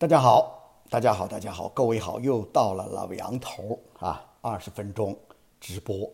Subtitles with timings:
[0.00, 5.14] 大家好，大家好，大家好，各位好，又到了老杨头啊，二十分钟
[5.60, 6.10] 直播，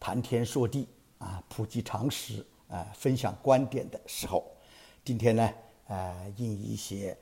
[0.00, 4.50] 谈天说地啊，普及常识啊，分享观点的时候，
[5.04, 5.52] 今天呢，
[5.88, 7.14] 呃，应一些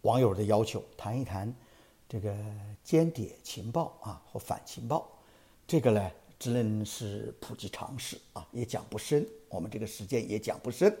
[0.00, 1.54] 网友的要求，谈一谈
[2.08, 2.34] 这个
[2.82, 5.08] 间谍情报啊和反情报，
[5.68, 10.92] 这个呢，只能是普及常识啊，也讲不深，我们这个时间也讲不深。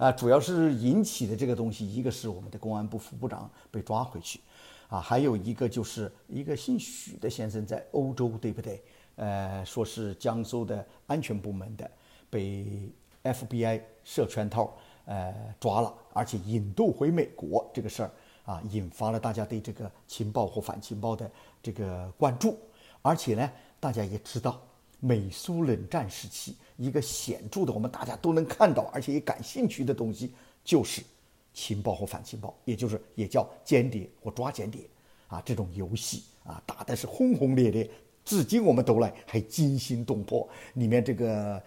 [0.00, 4.40] 啊，主要是引起的这个东西，一个是我们的公安部副部长被抓回去，
[4.88, 8.82] 啊，还有一个就是一个姓许的先生在欧洲，对不对？
[9.16, 11.90] 呃，说是江苏的安全部门的，
[12.30, 12.90] 被
[13.22, 18.10] FBI 设圈套，呃，抓了，而且引渡回美国这个事儿
[18.46, 21.30] 啊，引发了大家对这个情报或反情报的
[21.62, 22.56] 这个关注，
[23.02, 24.58] 而且呢，大家也知道。
[25.00, 30.32] 美苏冷战时期，一个显著的我们大家都能看到，而且也感兴趣的东西，
[30.62, 31.02] 就是
[31.52, 34.82] 情报和反情报，也就是也叫间谍或抓间谍
[35.26, 37.90] 啊，这种游戏啊，打的是轰轰烈烈，
[38.24, 40.48] 至今我们都来还惊心动魄。
[40.74, 41.62] 里面这个，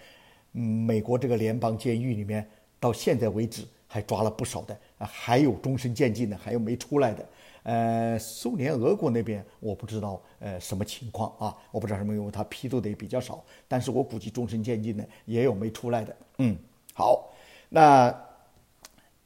[0.51, 2.47] 美国这个联邦监狱里面，
[2.79, 7.23] 到现在为止还抓了不少的啊，还有终身监禁的，还有没出来的。
[7.61, 11.55] 呃，苏联、俄国那边我不知道，呃，什么情况啊？
[11.69, 13.43] 我不知道什么，因为他批斗的也比较少。
[13.67, 16.15] 但是我估计终身监禁的也有没出来的。
[16.39, 16.57] 嗯，
[16.95, 17.31] 好，
[17.69, 18.11] 那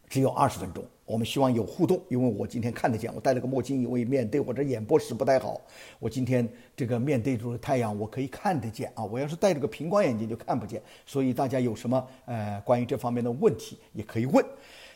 [0.10, 5.60] 只有二十分钟，我们希望有互动，因为我今天看得见，我戴了个墨镜，因为面对我这演播室不太好，
[5.98, 9.04] 我今天这个面对着太阳，我可以看得见啊。
[9.04, 10.80] 我要是戴着个平光眼镜就看不见。
[11.06, 14.46] 所以大家有什么呃关于这方面的问题也可以问。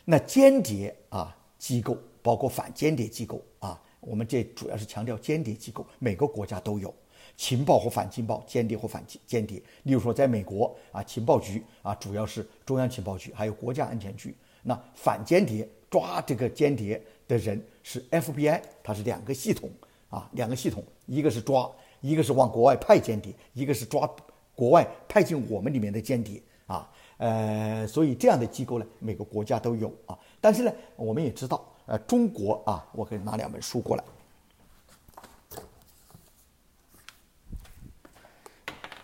[0.06, 1.98] 那间谍啊机构。
[2.24, 6.94] 包括反间谍机构啊，我们这主要是强调间谍机构，每个国家都有
[7.36, 9.60] 情报和反情报、间谍或反间谍。
[9.82, 14.36] 例如说，在美国啊，情报局啊，主要是中央情报局，还有国家安全局。
[14.62, 19.70] 那反间谍抓这个间谍的人是 FBI，它是两个系统
[20.10, 21.70] 啊，两个系统，一个是抓，
[22.00, 24.10] 一个是往国外派间谍，一个是抓
[24.56, 26.90] 国外派进我们里面的间谍啊。
[27.18, 30.18] 呃，所以这样的机构呢，每个国家都有啊。
[30.40, 31.64] 但是呢，我们也知道。
[31.88, 34.04] 呃，中国啊，我可以拿两本书过来。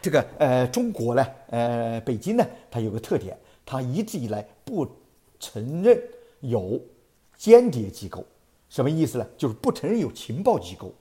[0.02, 4.88] 这个呃，中国呢，呃，北京呢，它有个特点，它一直以来不
[5.38, 6.02] 承认
[6.42, 6.80] 有
[7.36, 8.26] 间谍机构，
[8.70, 9.28] 什么意思呢？
[9.38, 10.94] 就是不承认有情报机构。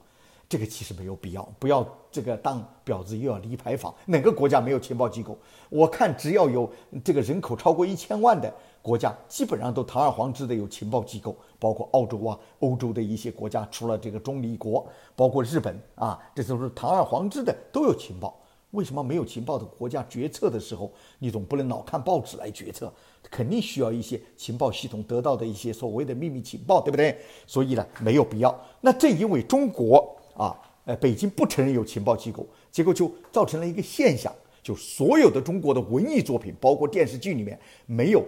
[0.49, 3.93] 这个其实没有必要，不要这个当婊子又要立牌坊。
[4.05, 5.37] 哪个国家没有情报机构？
[5.69, 6.71] 我看只要有
[7.03, 8.49] 这个人口超过一千万的
[8.81, 11.35] 国家，基本上都堂而皇之的有情报机构。
[11.59, 14.87] 包括澳洲啊，欧洲的一些国家，除了这个中立国，
[15.17, 18.39] 包括日本啊，这都是堂而皇之的都有情报。
[18.77, 22.93] 为什么没有情报的国家决策的时候，你总不能老看报纸来决策？
[23.29, 27.17] 肯定需要一些情报系统得到的一些所谓的秘密情报，对不对？
[27.45, 28.57] 所以呢，没有必要。
[28.79, 30.13] 那正因为中国。
[30.37, 30.55] 啊，
[30.85, 38.23] 呃，北京不承认有情报机构，结果就造成了一个现象，就所有的中国的文艺作品，包括电视剧里面没有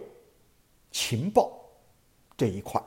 [0.90, 1.52] 情报
[2.36, 2.84] 这一块，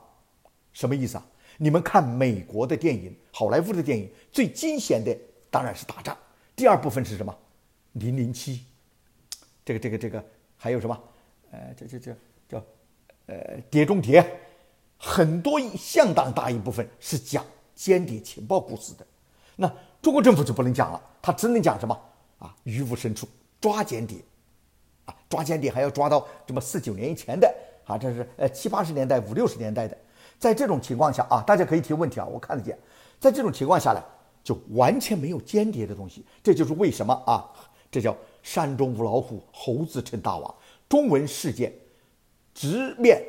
[0.72, 1.25] 什么意思啊？
[1.56, 5.17] 你们看美国的电影，好莱坞的电影，最惊险的
[5.49, 6.17] 当然是打仗，
[6.56, 7.33] 第二部分是什么？
[7.92, 8.64] 零零七，
[9.64, 10.25] 这个这个这个
[10.56, 10.98] 还有什么？
[11.50, 12.16] 呃，这这这
[12.48, 12.64] 叫
[13.26, 14.25] 呃碟中谍，
[14.97, 17.44] 很多相当大一部分是讲
[17.75, 19.06] 间谍情报故事的。
[19.56, 19.70] 那
[20.00, 21.98] 中国政府就不能讲了，他只能讲什么
[22.38, 22.56] 啊？
[22.64, 23.28] 渔夫深处
[23.60, 24.19] 抓间谍，
[25.04, 27.54] 啊，抓间谍还要抓到这么四九年以前的
[27.84, 29.97] 啊，这是呃七八十年代、五六十年代的。
[30.38, 32.76] 在这种情况下啊，大家可以提问题啊，我看得见。
[33.20, 34.03] 在这种情况下呢，
[34.42, 36.24] 就完全没有间谍的东西。
[36.42, 37.47] 这就是为什么啊？
[37.92, 40.53] 这叫山中无老虎，猴子称大王。
[40.88, 41.72] 中文事件
[42.53, 43.22] 直面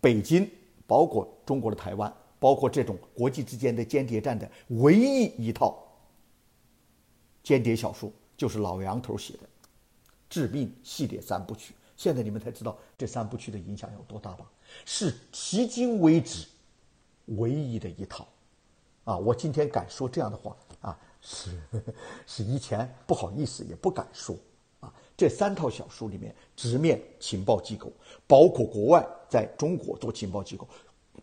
[0.00, 0.50] 北京，
[0.86, 2.10] 包括中国的台湾。
[2.40, 5.76] 包括这种国际之间的间谍战的唯一一套
[7.42, 9.40] 间谍小说，就是老杨头写的
[10.30, 11.74] 《致命系列三部曲》。
[11.96, 14.48] 现在你们才知道这三部曲的影响有多大吧？
[14.84, 16.46] 是迄今为止
[17.26, 18.24] 唯一的一套。
[19.02, 20.56] 啊，我今天敢说这样的话，
[21.30, 21.50] 是
[22.26, 24.34] 是以前不好意思也不敢说
[24.80, 24.90] 啊。
[25.14, 27.92] 这三套小说里面直面情报机构，
[28.26, 30.66] 包括国外在中国做情报机构。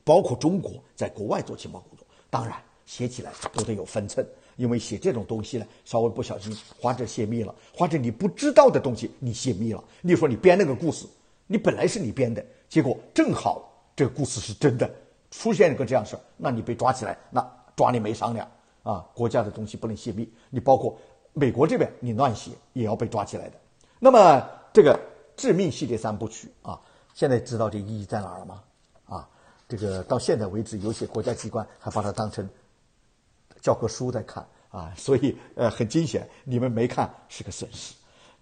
[0.04, 4.24] 包括中国在国外做情报工作，当然写起来都得有分寸，
[4.56, 9.84] 因为写这种东西呢，稍微不小心或者泄密了，或者你不知道的东西你泄密了。
[10.02, 11.08] 你说你编那个故事，
[11.48, 14.88] 你本来是你编的，结果正好这个故事是真的，
[15.32, 17.42] 出现一个这样事儿，那你被抓起来，那
[17.76, 18.48] 抓你没商量
[18.86, 19.04] 啊！
[19.16, 20.96] 国家的东西不能泄密，你包括
[21.34, 23.58] 美国这边你乱写也要被抓起来的。
[24.00, 24.98] 那么这个
[25.36, 26.80] 致命系列三部曲啊，
[27.16, 28.64] 现在知道这意义在哪儿了吗？
[29.08, 29.28] 啊，
[29.68, 32.48] 这个到现在为止，有些国家机关还把它当成
[33.60, 37.96] 教科书在看啊，所以呃很惊险，你们没看是个损失。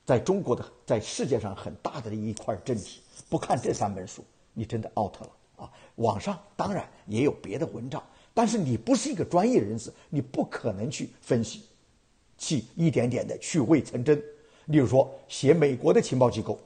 [0.05, 5.71] 在中国的，在世界上很大的一块政体，不看这三本书，你真的 out 了啊！
[5.95, 8.02] 网上当然也有别的文章，
[8.33, 11.63] 但是你不是一个专业人士，你不可能去分析，
[12.37, 14.21] 去一点点的去伪成真。
[14.65, 16.57] 例如说，写美国的情报机构，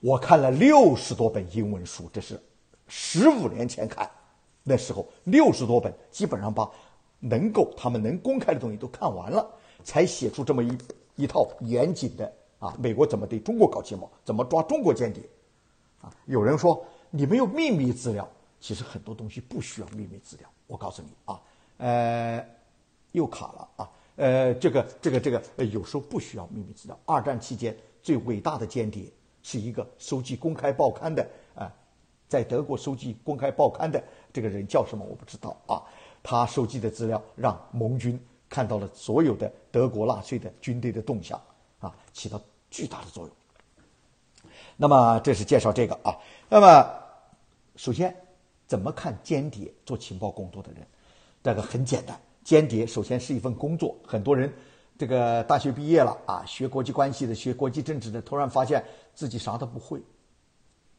[0.00, 2.40] 我看了六十多本英文书，这是
[2.86, 4.08] 十五年前看，
[4.62, 6.70] 那时候六十多本，基本上把
[7.20, 9.46] 能够他们能公开的东西都看完了，
[9.82, 10.78] 才写出这么一
[11.16, 12.32] 一套严谨的。
[12.60, 14.10] 啊，美国怎么对中国搞情报？
[14.24, 15.22] 怎么抓中国间谍？
[16.00, 18.26] 啊，有人说你没有秘密资料，
[18.64, 20.48] 其实很多东西不需要秘密资料。
[20.66, 21.38] 我告诉你啊，
[21.76, 22.42] 呃，
[23.12, 26.98] 又卡了啊，呃，这个这个这个，有时候不需要秘密资料。
[27.04, 29.04] 二战期间最伟大的间谍
[29.42, 31.70] 是一个收集公开报刊的啊，
[32.26, 34.02] 在德国收集公开报刊的
[34.32, 35.04] 这个人叫什么？
[35.04, 35.82] 我不知道啊。
[36.22, 38.18] 他收集的资料让盟军
[38.48, 41.38] 看到了所有的德国纳粹的军队的动向
[41.80, 42.40] 啊，起到。
[42.70, 43.32] 巨大的作用。
[44.76, 46.18] 那么，这是介绍这个啊。
[46.48, 46.90] 那么，
[47.76, 48.12] 首先，
[48.74, 50.84] 怎么看间谍做情报工作的人？
[51.44, 53.94] 这个很简单，间谍首先是一份工作。
[54.04, 54.52] 很多人，
[54.98, 58.84] 这个大学毕业了啊，学国际关系的，学国际政治的，突然发现
[59.14, 60.02] 自己啥都不会，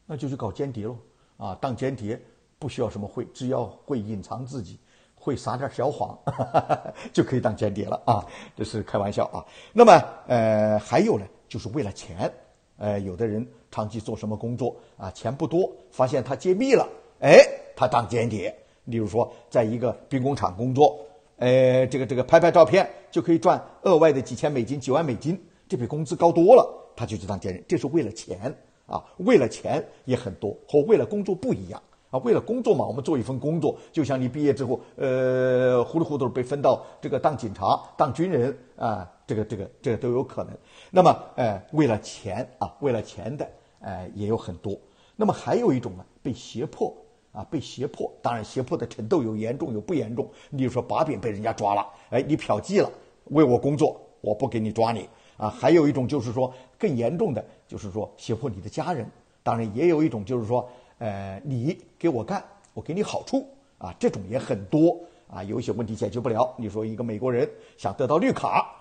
[0.06, 0.96] 那就去搞间谍喽
[1.36, 1.54] 啊！
[1.60, 2.18] 当间谍
[2.58, 4.78] 不需要什么会，只要会隐藏自己，
[5.14, 6.18] 会撒点小谎，
[7.12, 8.24] 就可以当间谍了啊！
[8.56, 9.44] 这是开玩笑啊。
[9.74, 9.92] 那么，
[10.28, 11.26] 呃，还有呢？
[11.46, 12.32] 就是为了钱，
[12.78, 15.10] 呃，有的人长期做什么工作啊？
[15.10, 16.88] 钱不多，发现他揭秘了，
[17.20, 17.38] 哎，
[17.76, 18.52] 他当间谍。
[18.86, 20.98] 例如说，在一个兵工厂工作，
[21.36, 27.62] 呃，这个这个拍拍照片就可以赚额外的几千美金、几万美金，这比工资高多了，他就去当间谍。
[27.68, 28.52] 这是为了钱
[28.86, 31.82] 啊，为了钱也很多，和为了工作不一样。
[32.08, 40.56] 啊，为了工作嘛，我们做一份工作，就像你毕业之后，呃，糊里糊涂被分到这个当警察、当军人啊，这个、这个、这个都有可能。
[40.92, 43.50] 那么，呃，为了钱啊，为了钱的，
[43.80, 44.78] 呃，也有很多。
[45.16, 46.96] 那么还有一种呢，被胁迫
[47.36, 48.10] 啊，被胁迫。
[48.22, 50.26] 当然，胁迫的程度有严重有不严重。
[50.50, 52.90] 例如说，把柄被人家抓了，哎，你嫖妓了，
[53.26, 55.50] 为我工作，我不给你抓你啊。
[55.50, 59.06] 还有一种就是说更严重的，就是说胁迫你的家人。
[59.42, 60.66] 当然，也有一种就是说。
[60.98, 62.42] 呃，你给我干，
[62.72, 63.46] 我给你好处
[63.76, 64.98] 啊，这种也很多
[65.28, 65.42] 啊。
[65.42, 67.46] 有一些问题解决不了，你说一个美国人
[67.76, 68.74] 想得到绿卡，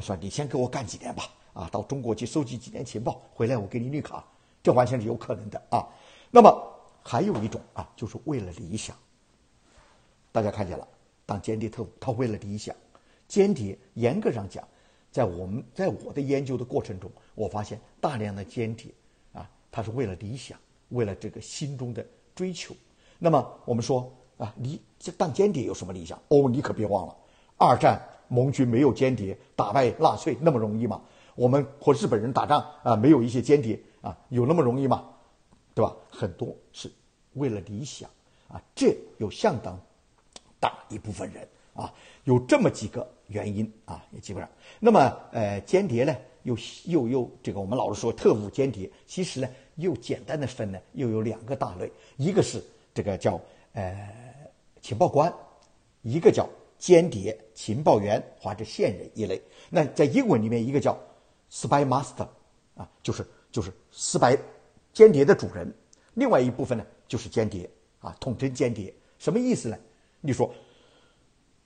[0.00, 4.24] 说你先给我干几年吧，啊，到中国去收集几年情报，回来我给你绿卡，
[4.62, 5.86] 这完全是有可能的啊。
[6.30, 6.50] 那么
[7.10, 8.94] 还有一种啊，就是为了理想。
[10.30, 10.86] 大家看见了，
[11.24, 12.76] 当间谍特务，他为了理想。
[13.26, 14.62] 间谍严格上讲，
[15.10, 18.92] 在我们在我的研究的过程中，我发现大量的间谍
[19.32, 20.58] 啊，他是为了理想。
[20.90, 22.74] 为了这个心中的追求，
[23.18, 26.20] 那么我们说啊，你这当间谍有什么理想？
[26.28, 27.16] 哦，你可别忘了，
[27.56, 31.00] 二战盟军没有间谍打败纳粹那么容易吗？
[31.34, 35.08] 我们和日本人打仗啊，没有一些间谍啊，有那么容易吗？
[35.78, 35.94] 对吧？
[36.10, 36.90] 很多是
[37.34, 38.10] 为了理想
[38.48, 39.80] 啊，这有相当
[40.58, 41.94] 大一部分人啊，
[42.24, 44.50] 有这么几个原因啊，也基本上。
[44.80, 49.48] 那么呃，间谍呢，又又又这个我们老是说特务间谍，其实呢。
[49.78, 52.60] 又简单的分呢，又有两个大类，一个是
[52.92, 53.40] 这个叫
[53.74, 54.12] 呃
[54.82, 55.32] 情报官，
[56.02, 56.48] 一个叫
[56.80, 59.40] 间谍情报员或者线人一类。
[59.70, 60.98] 那在英文里面，一个叫
[61.48, 62.26] spy master
[62.74, 64.36] 啊，就是就是 spy
[64.92, 65.72] 间谍的主人。
[66.14, 68.92] 另外一部分呢，就是间谍啊，统称间谍。
[69.18, 69.78] 什么意思呢？
[70.20, 70.52] 你说，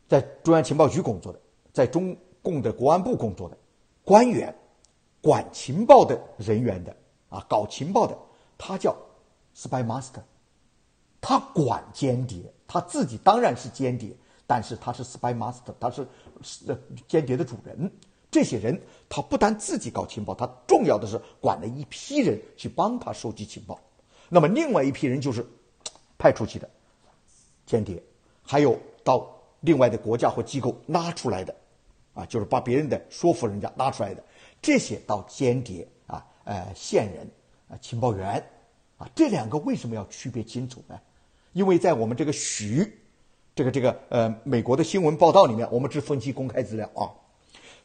[0.08, 1.40] 在中央情报局工作的，
[1.72, 3.56] 在中共的国安部工作的
[4.04, 4.54] 官员，
[5.20, 6.94] 管情报的人员的。
[7.30, 8.14] 啊，搞情报的，
[8.58, 8.94] 他叫
[9.56, 10.20] spy master，
[11.18, 14.14] 他管间谍，他自己当然是间谍，
[14.46, 16.06] 但是他是 spy master，他是
[16.42, 17.90] 是间谍的主人。
[18.30, 18.78] 这些人
[19.14, 23.78] 他不但自己搞情报，他重要的是管了一批人去帮他收集情报。
[24.30, 25.46] 那么另外一批人就是
[26.16, 26.66] 派出去的
[27.66, 28.02] 间谍，
[28.42, 29.28] 还有到
[29.60, 31.54] 另外的国家或机构拉出来的，
[32.14, 34.24] 啊，就是把别人的说服人家拉出来的
[34.62, 36.24] 这些到间谍啊。
[36.44, 37.30] 呃，线人
[37.68, 38.42] 啊，情报员
[38.96, 40.98] 啊，这两个为什么要区别清楚呢？
[41.52, 42.98] 因为在我们这个徐
[43.54, 47.12] 这个这个呃美国的新闻报道里面，我们只分析公开资料啊。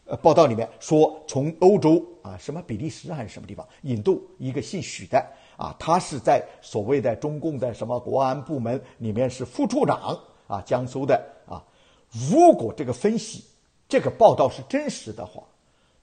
[0.07, 5.19] 呃，报道里面说，从欧洲啊，什么比利时还是什么地方引渡一个姓许的
[5.57, 11.63] 啊，他是在所谓的中共的什么国安部门里面是副处长啊，江苏的啊。
[12.09, 13.43] 如果这个分析
[13.87, 15.43] 这个报道是真实的话，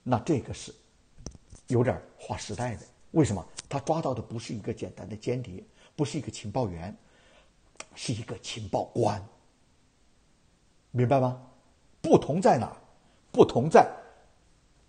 [0.03, 0.73] 那这个是。
[1.69, 3.43] 有点划时代的，为什么？
[3.67, 5.63] 他抓到的不是一个简单的间谍，
[5.95, 6.95] 不是一个情报员，
[7.95, 9.19] 是一个情报官，
[10.91, 11.41] 明白吗？
[12.03, 12.71] 不同在哪？
[13.35, 13.85] 不同在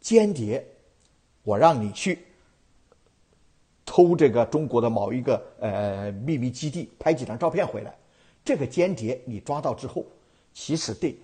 [0.01, 0.65] 间谍，
[1.43, 2.25] 我让你去
[3.85, 7.93] 偷这个中国的某一个呃秘密基地，拍几张照片回来。
[8.45, 10.07] 这个间谍你抓到之后，
[10.55, 11.19] 其实对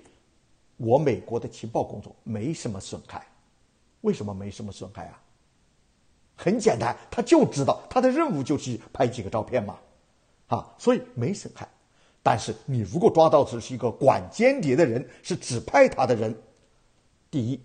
[0.79, 3.25] 我美国的情报工作没什么损害。
[4.01, 5.23] 为什么没什么损害啊？
[6.35, 9.79] 很简单，他就知道他的任务就是拍几个照片嘛，
[10.49, 11.69] 啊，所以没损害。
[12.21, 16.37] 但是你如果抓到的是一个管间谍的人，是指派他的人。
[17.33, 17.59] 第一，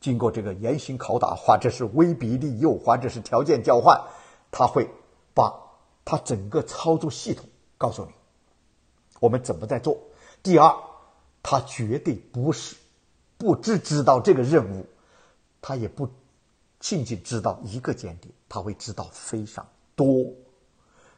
[0.00, 4.02] 经过这个严刑拷打，或者是威逼利诱，或者是条件交换，
[4.50, 4.88] 他会
[5.34, 5.54] 把
[6.06, 7.44] 他整个操作系统
[7.76, 8.12] 告诉你，
[9.20, 9.94] 我们怎么在做。
[10.42, 10.74] 第二，
[11.42, 12.76] 他绝对不是
[13.36, 14.86] 不知知道这个任务，
[15.60, 16.08] 他也不
[16.80, 20.32] 仅仅知道一个间谍，他会知道非常多。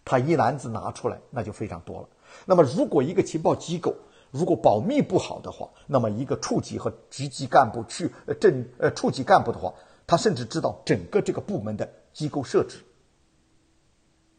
[0.04, 2.08] 他一篮子拿出来，那就非常多了。
[2.46, 3.94] 那么，如果一个情报机构，
[4.30, 9.74] 如果保密不好的话，那么一个处级和局级干部去呃正呃处级干部的话，
[10.06, 12.78] 他甚至知道整个这个部门的机构设置，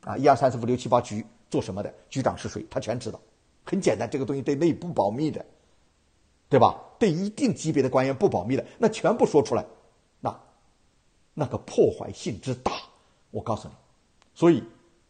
[0.02, 3.20] 啊，一二三四五六七八局做什么的，局长是谁，他全知道。
[3.66, 5.46] 很简单，这个东西对内部保密的，
[6.48, 6.82] 对吧？
[6.98, 9.66] 对一定级别的官员不保密的，那全部说出来，
[10.20, 10.40] 那
[11.34, 12.72] 那个破坏性之大，
[13.30, 13.74] 我告诉你。
[14.34, 14.64] 所以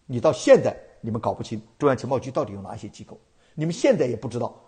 [0.07, 3.19] 你到现在你们搞不清中央情报局到底有哪些机构，
[3.53, 4.59] 你们现在也不知道。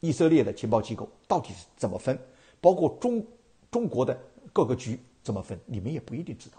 [0.00, 2.18] 以色列的情报机构到底是怎么分？
[2.60, 3.24] 包括中
[3.70, 4.18] 中国的
[4.52, 5.58] 各个局怎么分？
[5.66, 6.56] 你们也不一定知道。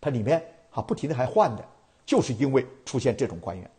[0.00, 1.64] 它里面啊不停的还换的，
[2.06, 3.70] 就是因为出现这种官员。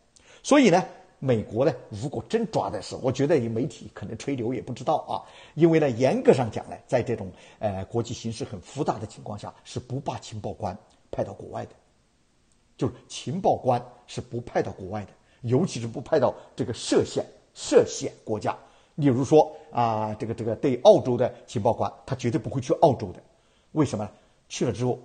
[0.44, 0.84] 所以呢，
[1.20, 5.24] 美国呢，如果真抓的是，我觉得你媒体可能吹牛也不知道啊。
[5.54, 10.78] 因为呢，严格上讲呢，在这种呃国际形势很复杂的情况下，是不把情报官
[11.10, 11.72] 派到国外的，
[12.78, 18.58] 就是情报官是不派到国外的，尤其是不派到这个涉险涉险国家。
[18.96, 23.20] 例如说啊，这个这个对澳洲的情报官，他绝对不会去澳洲的，
[23.74, 24.10] 为什么？
[24.48, 25.00] 去了之后，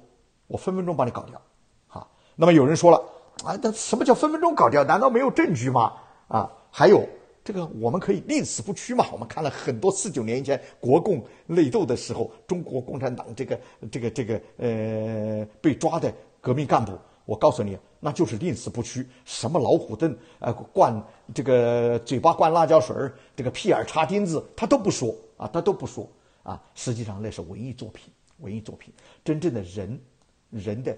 [0.46, 1.40] 我分分钟把你搞掉，
[1.88, 2.06] 哈。
[2.36, 2.98] 那么有人说了，
[3.42, 4.84] 啊，那什么叫分分钟搞掉？
[4.84, 5.94] 难道没有证据吗？
[6.28, 7.04] 啊，还有
[7.42, 9.06] 这个我们可以宁死不屈嘛？
[9.12, 13.58] 我们看了很多四九年以前国共内斗的时候，中国共产党这个
[13.90, 16.92] 这个这个呃被抓的革命干部。
[17.24, 19.06] 我告诉你，那就是宁死不屈。
[19.24, 21.00] 什么老虎凳，呃，灌
[21.34, 26.10] 这个嘴巴灌辣椒水儿，这个屁眼插钉子，他都不说啊，他都不说
[26.42, 26.60] 啊。
[26.74, 28.92] 实际上那是文艺作品，文艺作品。
[29.22, 30.00] 真正的人，
[30.48, 30.96] 人的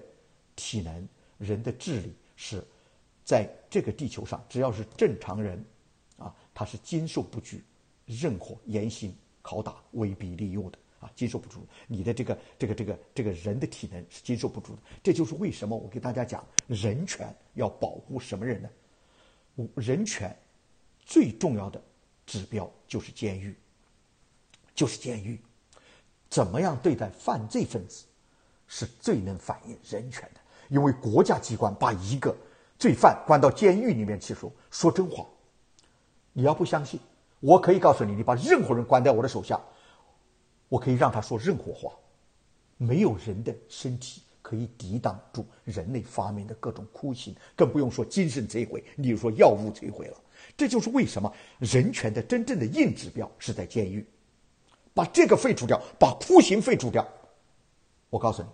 [0.55, 1.07] 体能，
[1.37, 2.63] 人的智力，是
[3.23, 5.63] 在这个地球上，只要是正常人，
[6.17, 7.57] 啊，他是经受不住
[8.05, 10.77] 任何严刑拷打、威逼利诱的。
[11.03, 18.69] 啊，经受不住你的这个这个这个这个人的体能是经受不住的，这就是为什么我给大家讲人权要保护什么人呢？
[19.75, 20.35] 人权
[21.05, 21.81] 最重要的
[22.25, 23.53] 指标就是监狱，
[24.73, 25.37] 就是监狱，
[26.29, 28.05] 怎么样对待犯罪分子
[28.65, 32.35] 是最能反映人权的，因为国家机关把一个
[32.79, 35.27] 罪犯关到监狱里面去说说真话，
[36.31, 36.99] 你要不相信，
[37.41, 39.59] 我可以告诉你，你把任何人关在我的手下。
[40.73, 41.93] 我可以让他说任何话，
[42.77, 48.83] 没有人的身体可以抵挡住人类发明的各种酷刑，更不用说精神摧毁。
[48.95, 50.17] 例如说药物摧毁了，
[50.57, 54.03] 这就是为什么人权的真正的硬指标是在监狱。
[54.95, 57.07] 把这个废除掉，把酷刑废除掉，
[58.09, 58.49] 我告诉你，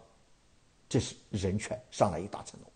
[0.89, 2.67] 这是人权上来一大层楼。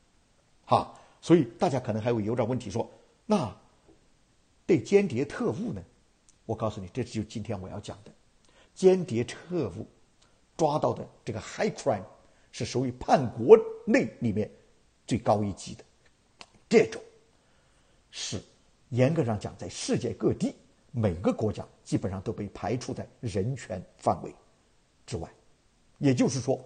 [0.64, 2.90] 哈，所以大家可能还会有点问题，说
[3.26, 3.54] 那
[4.66, 5.84] 对间谍特务呢？
[6.46, 8.12] 我告诉你，这就是今天我要讲的。
[8.74, 9.86] 间谍特务
[10.58, 12.03] 抓到的这个 high crime
[12.51, 14.50] 是属于叛国内里面
[15.06, 15.84] 最高一级的，
[16.70, 17.01] 这种
[18.12, 18.42] 是
[18.89, 20.56] 严格上讲，在世界各地
[20.92, 24.34] 每个国家基本上都被排除在人权范围
[25.06, 25.30] 之外。
[25.98, 26.60] 也就是说，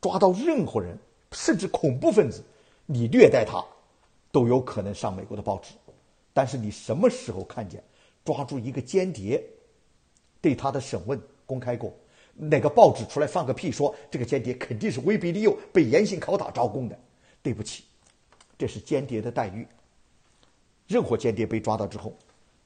[0.00, 0.98] 抓到任何人，
[1.32, 2.42] 甚至恐怖分子，
[2.86, 3.64] 你虐待他
[4.32, 5.74] 都有可能上美国的报纸。
[6.32, 7.82] 但是你什么时候看见
[8.24, 9.44] 抓住一个间谍？
[10.44, 11.90] 对他的审问公开过，
[12.34, 16.98] 哪个报纸出来放个屁说这个间谍肯定是威逼利诱、被严刑拷打招供的？
[17.42, 17.84] 对不起，
[18.58, 19.66] 这是间谍的待遇。
[20.86, 22.14] 任何间谍被抓到之后，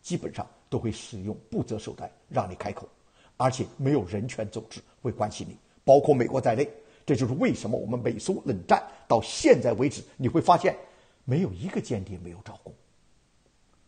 [0.03, 2.89] 基本上都会使用不择手段让你开口，
[3.37, 6.69] 而且没有人权组织会关心你，包括美国在内。
[7.07, 10.77] 这就是为什么我们美苏冷战到现在为止，你会发现
[11.25, 12.75] 没有一个间谍没有招供，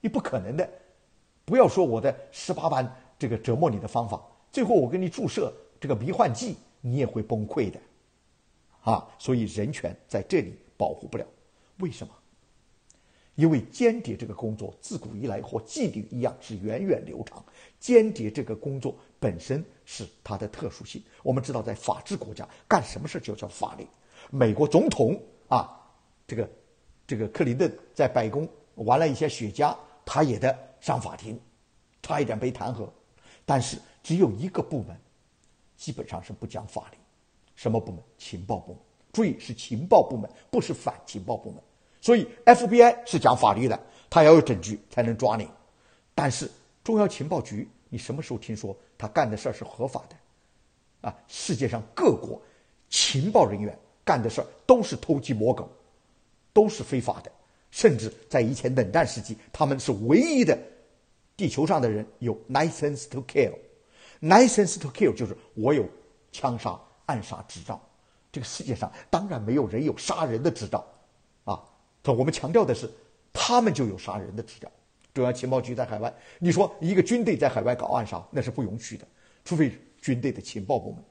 [0.01, 0.71] 你不可能的。
[1.45, 2.89] 不要说我的十八般。
[3.21, 4.19] 这个折磨你的方法，
[4.51, 7.79] 最后我给你注射这个迷幻剂，你也会崩溃的，
[8.81, 9.07] 啊！
[9.19, 11.27] 所以人权在这里保护不了，
[11.81, 12.15] 为什么？
[13.35, 17.45] 因为间谍这个工作自古以来和妓女一样是源远流长，
[17.79, 21.03] 间谍这个工作本身是它的特殊性。
[21.23, 23.87] 我们知道，在法治国家干什么事就叫法律。
[24.31, 25.79] 美国总统啊，
[26.27, 26.51] 这个
[27.07, 31.39] 这个克林顿在白宫玩了一些雪茄，他也得上法庭，
[32.01, 32.89] 差一点被弹劾。
[33.51, 34.97] 但是只有一个部门，
[35.77, 36.97] 基本上是不讲法律，
[37.57, 38.01] 什么部门？
[38.17, 38.81] 情报部门。
[39.13, 41.61] 注意，是情报部门，不是反情报部门。
[42.01, 43.77] 所以，FBI 是讲法律的，
[44.09, 45.49] 他要有证据才能抓你。
[46.15, 46.49] 但是，
[46.85, 51.09] 中央情报局，你什么时候听说他干的事儿是合法的？
[51.09, 52.41] 啊，世界上各国
[52.89, 55.69] 情报人员干的事儿都是偷鸡摸狗，
[56.53, 57.33] 都是非法的。
[57.73, 60.57] 甚至在以前冷战时期，他们是唯一的
[61.41, 63.55] 地球上的人有 license to kill。
[64.21, 65.89] license to kill 就是我有
[66.31, 67.81] 枪杀、暗杀执照。
[68.31, 70.87] 这个世界上当然没有人有杀人的执照。
[71.45, 71.65] 啊
[72.05, 72.91] 我们强调的是，
[73.33, 74.71] 他们就有杀人的执照。
[75.15, 79.09] 中央情报局在海外，你说一个军队在海外搞暗杀，那是不允许的，
[79.43, 81.03] 除非军队的情报部门。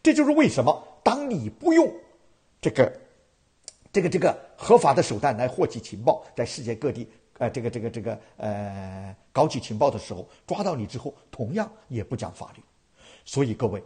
[0.00, 1.92] 这就是为什么，当你不用
[2.60, 3.00] 这个、
[3.92, 7.08] 这个、这个合法的手段来获取情报，在世界各地，
[7.42, 12.62] 呃，这个、这个、这个，呃，搞起情报的时候，抓到你之后，同样也不讲法律。
[13.24, 13.82] 所以各位，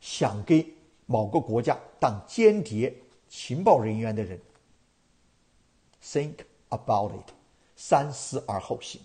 [0.00, 0.66] 想给
[1.04, 2.94] 某个国家当间谍
[3.28, 4.40] 情报人员的人。
[6.02, 6.36] Think
[6.70, 7.30] about it，
[7.76, 9.02] 三思而后行。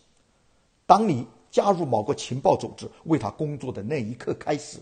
[0.85, 4.79] 当你加入某个情报组织，为他工作的那一刻开始，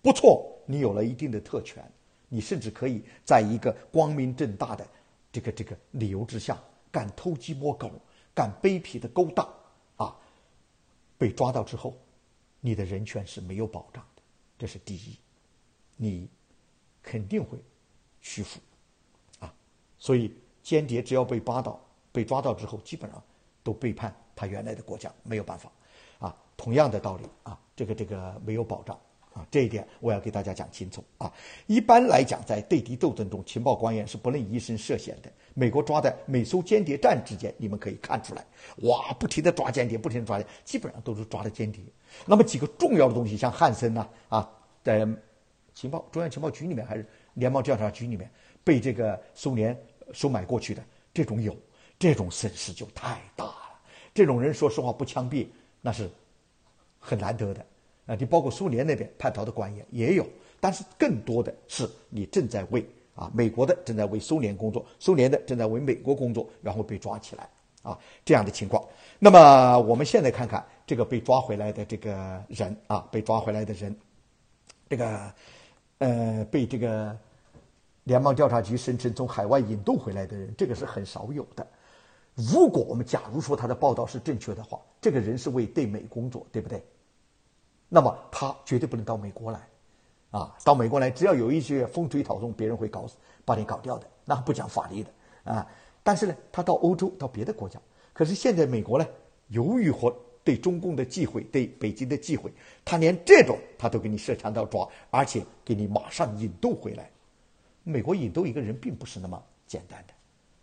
[0.00, 1.84] 不错，你有了一定的特权，
[2.28, 4.86] 你甚至可以在一个光明正大的
[5.32, 6.56] 这个这个理由之下
[6.92, 7.90] 干偷鸡摸狗、
[8.36, 9.48] 干卑鄙的勾当
[9.96, 10.16] 啊！
[11.18, 11.96] 被抓到之后，
[12.60, 14.22] 你的人权是没有保障的，
[14.58, 15.18] 这是第一，
[15.96, 16.28] 你
[17.02, 17.58] 肯定会
[18.20, 18.60] 屈服
[19.40, 19.52] 啊！
[19.98, 20.32] 所以。
[20.66, 23.22] 间谍只要被扒到，被抓到之后，基本上
[23.62, 25.70] 都背叛他原来的国家，没有办法，
[26.18, 28.98] 啊，同样的道理啊，这个这个没有保障
[29.36, 31.30] 啊，这一点我要给大家讲清楚啊。
[31.66, 35.30] 一般来讲，在对敌斗争中，情报官员是不能以身涉险的。
[35.52, 38.44] 美国抓的美苏间谍战之间，你们可以看出来，
[38.88, 41.82] 哇，不停的抓间谍，不停的抓间谍，基本上都是抓的间谍。
[42.24, 44.50] 那么几个重要的东西，像汉森呐，啊，
[44.82, 45.06] 在
[45.74, 48.30] 情报中央情报局里面还是联邦调查局里面
[48.64, 49.76] 被这个苏联。
[50.12, 50.80] 收买过去的
[51.12, 51.56] 这种有，
[51.98, 53.80] 这种损失就太大了。
[54.14, 55.48] 这种人说实话不枪毙
[55.80, 56.08] 那是
[57.00, 57.66] 很难得的
[58.06, 58.16] 啊！
[58.18, 60.26] 你包括苏联那边叛逃的官员也有，
[60.60, 62.82] 但是更多的是你正在为
[63.14, 67.48] 啊美国的正在为苏联工作，苏联的正在为美国工作，然后被抓起来
[67.82, 68.82] 啊这样的情况。
[69.18, 73.94] 那么我们现在看看这个被抓回来的这个人啊，被抓回来的人，
[74.88, 75.32] 这个
[75.98, 77.16] 呃被这个。
[78.06, 81.66] 联邦调查局声称从海外引渡回来的人，这个是很少有的。
[82.36, 86.80] 如果我们假如说他的报道是正确的话，这个人是为对美工作，对不对？
[87.88, 89.60] 那么他绝对不能到美国来，
[90.30, 95.10] 啊，到美国来，只要有一些风吹草动，别人会搞死，把你搞掉的，那不讲法律的
[95.44, 95.66] 啊。
[96.02, 97.80] 但是呢，他到欧洲，到别的国家，
[98.12, 99.06] 可是现在美国呢，
[99.48, 102.52] 由于和对中共的忌讳，对北京的忌讳，
[102.84, 107.10] 他连这种他都给你设强盗抓，而且给你马上引渡回来。
[107.84, 110.14] 美国引渡一个人并不是那么简单的，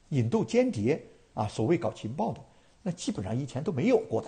[0.10, 1.02] 引渡间谍
[1.34, 2.42] 啊，所谓搞情报的，
[2.82, 4.28] 那基本上以前都没有过的，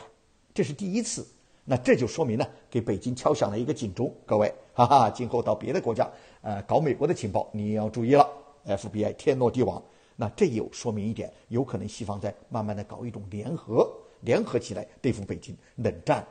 [0.53, 1.27] 这是第一次。
[1.65, 6.09] 那这就说明呢，给北京敲响了一个警钟，各位，哈哈， 今后到别的国家，
[6.41, 8.25] 呃，搞美国的情报，你也要注意了。
[8.65, 9.83] FBI 天罗地网，
[10.15, 15.57] 那这有说明一点，有可能西方在慢慢的搞一种联合，联合起来对付北京。
[15.75, 16.25] 冷战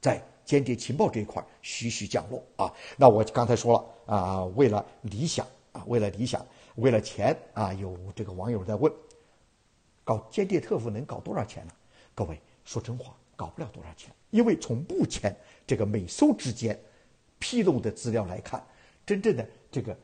[0.00, 0.22] 在。
[0.48, 2.72] 间谍情报这一块徐徐降落啊！
[2.96, 6.42] 那我刚才说了啊，为了理想啊，为了理想，
[6.76, 8.90] 为了钱啊，有这个网友在问，
[10.04, 11.72] 搞间谍特务能搞多少钱呢？
[12.14, 16.76] 各位说真话，搞不了多少钱，因为从目前这个美苏之间
[17.38, 18.60] 披露的资料来看，
[19.06, 19.96] 真正的这个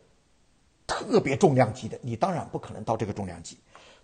[0.86, 3.58] 特别重量级的，你当然不可能到这个重量级。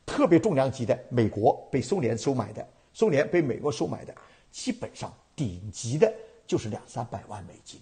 [0.05, 4.13] 特别重量级的，美国被苏联收买的，苏联被美国收买的，
[4.51, 6.13] 基本上顶级的。
[6.47, 7.81] 就是两三百万美金，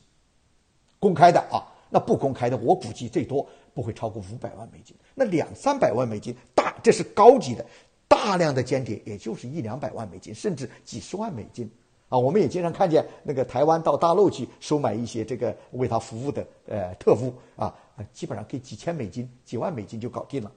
[0.98, 4.94] 公开的啊，那不公开的，我估计最多不会超过五百万美金。
[5.14, 7.64] 那两三百万美金，大这是高级的，
[8.08, 11.70] 大量的间谍，也就是一两百万美金，甚至几十万美金
[12.08, 12.18] 啊。
[12.18, 17.74] 我们也经常看见那个台湾到大陆去收买一些这个为他服务的呃特务啊，
[18.12, 20.50] 基本上给几千美金、几万美金就搞定了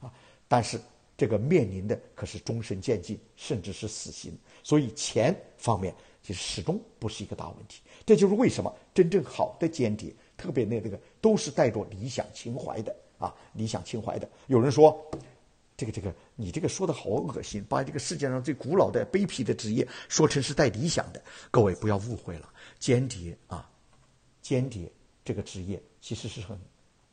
[0.00, 0.12] 啊。
[0.48, 0.78] 但是
[1.16, 5.94] 这个面临的可是终身监禁，甚至是死刑，所以钱方面。
[6.22, 14.28] 其实始终不是一个大问题，这就是为什么真正好的间谍，特别那那个都是带着理想情怀的啊，理想情怀的。
[14.48, 15.08] 有人说，
[15.76, 21.22] 这个这个，你这个说的好恶心，把这个世界上最古老的卑鄙的职业说成是带理想的。
[21.50, 23.68] 各位不要误会了，间谍啊，
[24.40, 24.90] 间谍
[25.24, 26.58] 这个职业其实是很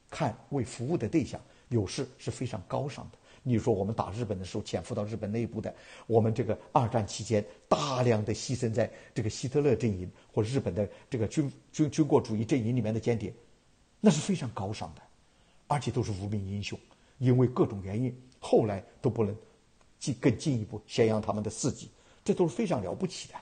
[0.09, 3.17] 看为服务的对象，有时是非常高尚的。
[3.45, 5.75] 你说我们打日本的时候潜伏到日本内部的，
[6.07, 13.33] 我们这个二战期间大量的牺牲在这个希特勒阵营或日本的这个军军军国主义阵营里面的间谍，
[13.99, 15.01] 那是非常高尚的，
[15.67, 16.79] 而且都是无名英雄，
[17.17, 19.33] 因为各种原因后来都不能
[19.97, 21.89] 进更进一步宣扬他们的事迹，
[22.25, 23.35] 这都是非常了不起的，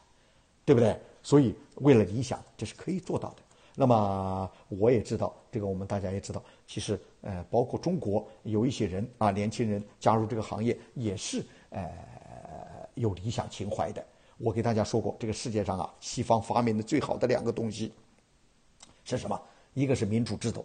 [0.64, 0.96] 对不对？
[1.24, 3.38] 所以为了理想，这是可以做到的。
[3.76, 11.90] 那么我也知道，这个我们大家也知道，其实呃，包括中国有一些人啊，年轻人加入这个行业也是呃
[12.94, 14.06] 有理想情怀的。
[14.38, 17.92] 我给大家说过，这个世界上啊，西方发明的最好的两个东西
[19.04, 19.42] 是什么？
[19.74, 20.64] 一个是民主制度，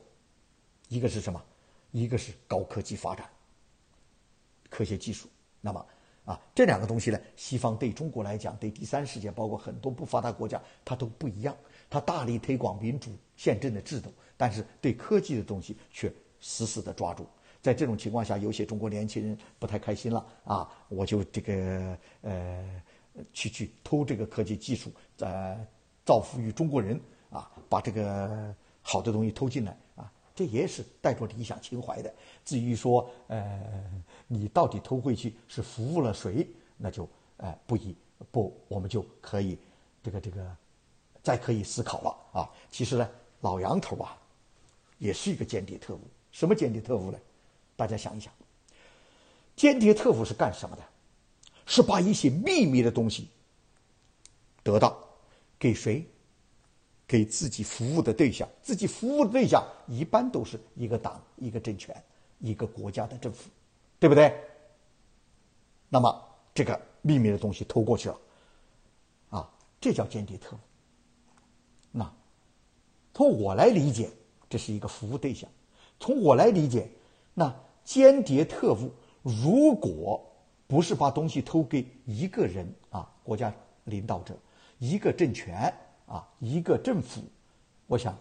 [0.88, 1.42] 一个是什么？
[1.92, 3.26] 一个是高科技发展、
[4.70, 5.28] 科学技术。
[5.60, 5.86] 那么
[6.24, 11.56] 啊，这两个东西呢，西方对中国来讲，对第三世界，包括很多不发达国家，它都不一样。
[11.88, 17.24] 它大力推广民主宪政的制度，但是对科技的东西却死死的抓住。
[17.62, 20.68] 在这种情况下，有些中国年轻人不太开心了啊！
[20.88, 22.82] 我就这个呃，
[23.32, 25.56] 去去偷这个科技技术，呃，
[26.04, 27.00] 造福于中国人
[27.30, 29.76] 啊，把这个好的东西偷进来，
[30.36, 32.14] 这也是带着理想情怀的。
[32.44, 33.60] 至于说呃，
[34.28, 36.46] 你到底偷回去是服务了谁，
[36.76, 37.96] 那就呃不一
[38.30, 39.58] 不，我们就可以
[40.00, 40.56] 这个这个。
[41.22, 42.50] 再可以思考了啊！
[42.70, 44.16] 其实呢，老杨头啊，
[44.96, 46.00] 也是一个间谍特务。
[46.30, 47.18] 什么间谍特务呢？
[47.74, 48.32] 大家想一想，
[49.56, 50.82] 间谍特务是干什么的？
[51.66, 53.28] 是把一些秘密的东西
[54.62, 54.96] 得到，
[55.58, 56.06] 给谁？
[57.06, 58.48] 给自己服务的对象。
[58.62, 61.94] 自己服务的对象一般都是一个党、一个政权、
[62.40, 63.48] 一个国家的政府，
[63.98, 64.34] 对不对？
[65.88, 68.18] 那么这个秘密的东西偷过去了，
[69.30, 70.58] 啊，这叫间谍特务。
[71.92, 72.12] 那，
[73.14, 74.10] 从我来理解，
[74.50, 75.48] 这是一个服务对象。
[76.00, 76.90] 从我来理解，
[77.34, 78.90] 那间谍特务
[79.22, 80.20] 如果
[80.66, 84.36] 不是把东西偷给一个人啊，国家领导者，
[84.78, 85.72] 一个政权
[86.06, 87.22] 啊，一个政府，
[87.86, 88.16] 我想，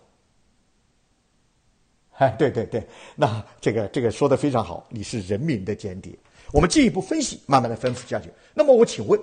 [2.18, 6.18] 哎，对对对，那这个这个说的非常好，你是人民的间谍。
[6.52, 8.32] 我们进一步分析，慢慢的吩咐下去。
[8.54, 9.20] 那么我请问，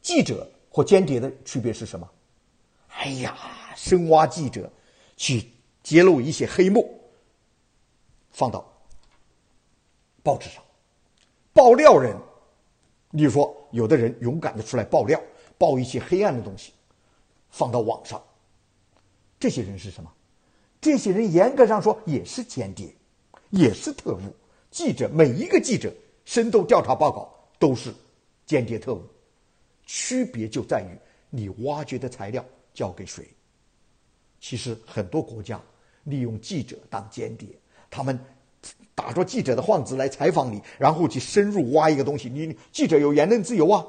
[0.00, 2.08] 记者和间谍的区别是什么？
[2.88, 3.36] 哎呀！
[3.76, 4.70] 深挖记者，
[5.16, 5.50] 去
[5.82, 7.00] 揭露一些黑幕，
[8.30, 8.70] 放到
[10.22, 10.62] 报纸上，
[11.54, 12.14] 爆料人，
[13.12, 15.18] 例如说，有的人勇敢的出来爆料，
[15.56, 16.74] 爆一些黑暗的东西，
[17.50, 18.22] 放到网上。
[19.38, 20.12] 这些人是什么？
[20.80, 22.94] 这些人严格上说也是间谍，
[23.50, 24.20] 也是特务。
[24.70, 25.92] 记者每一个记者
[26.24, 27.92] 深度调查报告都是
[28.46, 29.02] 间谍特务，
[29.84, 33.26] 区别就在于你挖掘的材料交给谁。
[34.40, 35.60] 其实很多国家
[36.04, 37.48] 利用记者当间谍，
[37.90, 38.18] 他们
[38.94, 42.28] 打着记者的幌子来采访你，然后去深入挖一个东西。
[42.28, 43.84] 你记者有言论自由啊，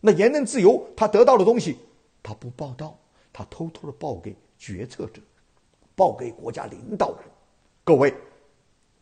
[0.00, 1.78] 那言论自由他得到的东西，
[2.26, 2.98] 他不报道，
[3.32, 5.22] 他偷偷的报给决策者，
[5.94, 7.24] 报给国家领导人。
[7.84, 8.12] 各位，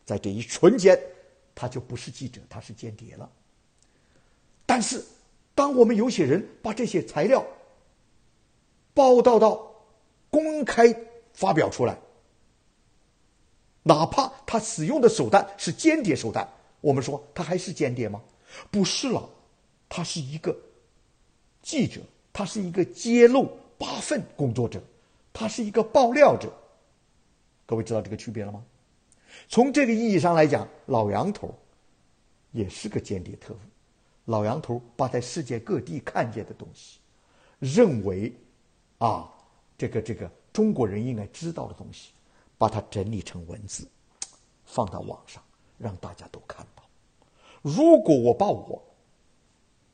[0.05, 0.95] 在这一瞬间，
[1.55, 3.27] 他就不是记者，他是间谍了。
[4.63, 5.03] 但是，
[5.55, 7.43] 当我们有些人把这些材料
[8.93, 9.73] 报道到，
[10.29, 10.95] 公开
[11.33, 11.97] 发表出来，
[13.81, 16.47] 哪怕他使用的手段是间谍手段，
[16.79, 18.21] 我们说他还是间谍吗？
[18.69, 19.27] 不是了，
[19.89, 20.55] 他是一个
[21.63, 22.01] 记者，
[22.35, 24.83] 他是一个揭露八份工作者，
[25.31, 26.51] 他是一个爆料者。
[27.65, 28.61] 各位知道这个区别了吗？
[29.47, 31.55] 从这个意义上来讲，老杨头
[32.51, 33.57] 也是个间谍特务。
[34.25, 36.99] 老杨头把在世界各地看见的东西，
[37.57, 38.33] 认为
[38.97, 39.31] 啊。
[39.77, 42.11] 这个这个中国人应该知道的东西，
[42.57, 43.85] 把它整理成文字，
[44.65, 45.41] 放到网上，
[45.77, 46.83] 让大家都看到。
[47.61, 48.81] 如果我把我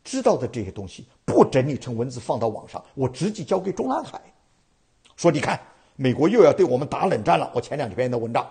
[0.04, 4.20] 知道的这些东西不整理成文字放到网上，我直接交给中南海，
[5.16, 5.60] 说你看，
[5.96, 7.52] 美国又要对我们打冷战了。
[7.54, 8.50] 我前两篇的文章，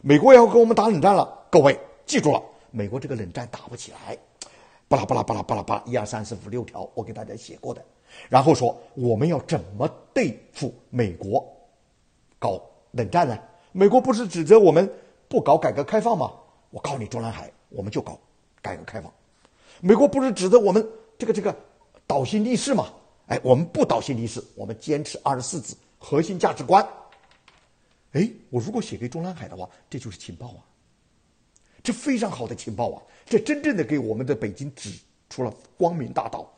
[0.00, 1.46] 美国要跟我们打冷战了。
[1.50, 4.16] 各位记住了，美国这个冷战打不起来。
[4.88, 7.82] 巴拉巴拉巴拉巴拉巴拉，一二三四五六条，我给大家写过的。
[8.28, 11.44] 然后说我们要怎么对付美国
[12.38, 12.60] 搞
[12.92, 13.36] 冷战呢？
[13.72, 14.88] 美国不是指责我们
[15.28, 16.30] 不搞改革开放吗？
[16.70, 18.18] 我告诉你，中南海我们就搞
[18.60, 19.10] 改革开放。
[19.84, 21.54] 美国不是指责我们这个这个
[22.06, 22.92] 倒行逆施吗？
[23.26, 26.86] 哎，我们不倒行逆施，我们坚持二十四字核心价值观。
[28.12, 30.62] 哎，我如果写给中南海的话，这就是情报啊。
[31.82, 33.02] 这非常好的情报啊！
[33.26, 34.96] 这真正的给我们的北京指
[35.28, 36.48] 出了光明大道。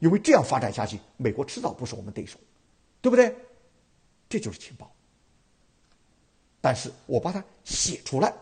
[0.00, 2.38] 因为这样发展下去，美国迟早不是我们对手，
[3.00, 3.34] 对不对？
[4.28, 4.92] 这就是情报。
[6.60, 8.34] 但是我把它写出来，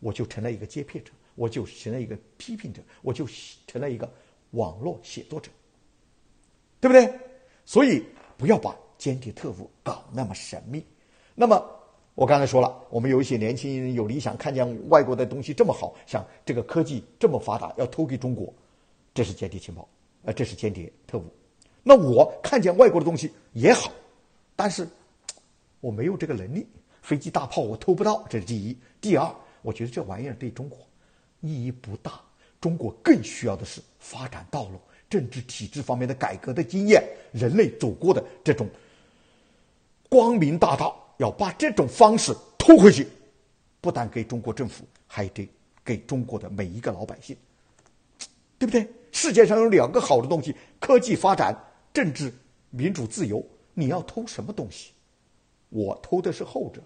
[0.00, 3.26] 我就成了一个揭片者，我就成了一个批评者，我就
[3.66, 4.10] 成了一个
[4.50, 5.50] 网络写作者，
[6.80, 7.12] 对不对？
[7.64, 8.04] 所以
[8.36, 10.84] 不要把间谍特务搞那么神秘。
[11.34, 11.64] 那么
[12.14, 18.52] 我刚才说了，我们有一些年轻人有理想，看见外国的东西这么好，像这个科技这么发达，要偷给中国，
[19.14, 19.88] 这是间谍情报，
[20.24, 21.24] 呃，这是间谍特务。
[21.82, 23.90] 那我看见外国的东西也好，
[24.54, 24.86] 但是
[25.80, 26.66] 我没有这个能力，
[27.00, 28.76] 飞机大炮我偷不到，这是第一。
[29.00, 30.78] 第二，我觉得这玩意儿对中国
[31.42, 32.18] 意义不大，
[32.58, 34.80] 中国更需要的是发展道路。
[35.10, 38.66] 政治体制方面的改革的经验，人类走过的这种
[40.08, 43.06] 光明大道，要把这种方式偷回去，
[43.82, 45.46] 不但给中国政府，还得
[45.84, 47.36] 给中国的每一个老百姓，
[48.58, 48.88] 对不对？
[49.10, 51.54] 世界上有两个好的东西：科技发展、
[51.92, 52.32] 政治
[52.70, 53.44] 民主自由。
[53.74, 54.92] 你要偷什么东西？
[55.68, 56.82] 我偷的是后者，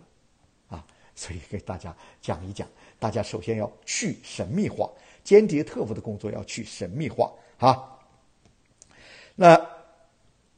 [0.69, 0.85] 啊！
[1.15, 4.91] 所以给大家讲一讲，大家首先要去神秘化，
[5.23, 7.99] 间谍特务的工作要去神秘化啊。
[9.35, 9.61] 那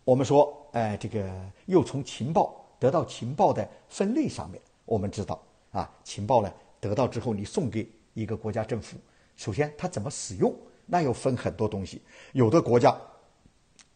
[0.05, 1.29] 我们说，哎，这个
[1.66, 8.96] 又从情报得到情报的分类上面，我们知道啊，情报呢得到之后，你送给一个国家政府，
[9.37, 10.55] 首先它怎么使用，
[10.87, 12.01] 那又分很多东西。
[12.33, 12.96] 有的国家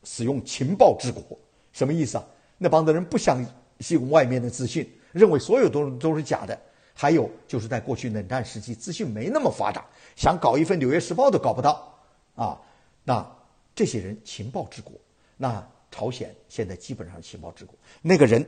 [0.03, 1.39] 使用情报治国，
[1.73, 2.27] 什么意思啊？
[2.59, 3.45] 那帮子人不相
[3.81, 6.61] 信外面的资讯，认为所有都都是假的。
[6.95, 9.85] 还有就是在过去冷战时期，资讯没那么发达，
[10.17, 11.99] 想搞一份《纽约时报》都搞不到
[12.35, 12.61] 啊，
[13.05, 13.39] 那。
[13.75, 14.93] 这些人情报治国，
[15.39, 17.75] 那朝鲜现在基本上是情报治国。
[18.03, 18.47] 那个人，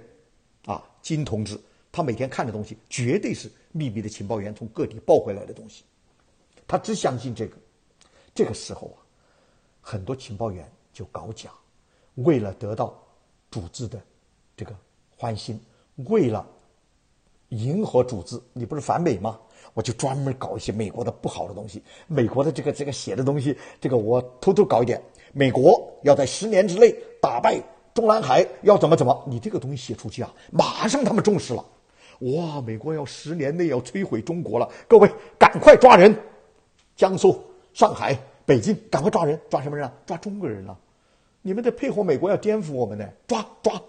[0.66, 1.58] 啊，金同志，
[1.90, 5.82] 他每天看的东西绝对是秘密的情报员从各地报回来的东西，
[6.66, 7.56] 他只相信这个。
[8.34, 9.00] 这个时候啊，
[9.80, 11.50] 很多情报员就搞假，
[12.16, 12.94] 为了得到
[13.50, 13.98] 主子的
[14.54, 14.76] 这个
[15.16, 15.58] 欢心，
[15.96, 16.46] 为了
[17.54, 19.38] 迎合主子，你不是反美吗？
[19.72, 25.02] 我就专门搞一些美国的不好的东西，美国的这个这个写的东西，这个我偷偷搞一点。
[25.32, 27.60] 美国要在十年之内打败
[27.92, 29.24] 中南海，要怎么怎么？
[29.26, 31.64] 你这个东西写出去啊，马上他们重视了。
[32.20, 36.16] 哇，美国要十年内要摧毁中国了，各位赶快抓人！
[36.94, 37.36] 江苏、
[37.72, 39.40] 上海、北京，赶快抓人！
[39.50, 39.92] 抓什么人啊？
[40.06, 40.78] 抓中国人了！
[41.42, 43.82] 你们得配合美国要颠覆我们呢，抓抓！